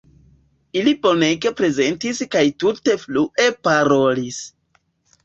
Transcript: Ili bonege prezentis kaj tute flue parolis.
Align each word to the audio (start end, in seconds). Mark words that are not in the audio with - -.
Ili 0.79 0.93
bonege 1.01 1.51
prezentis 1.59 2.21
kaj 2.37 2.41
tute 2.63 2.97
flue 3.03 3.47
parolis. 3.69 4.41